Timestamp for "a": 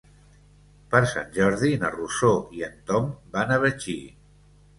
3.53-3.61